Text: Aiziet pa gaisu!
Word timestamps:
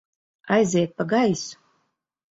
Aiziet 0.53 0.91
pa 0.97 1.03
gaisu! 1.11 1.55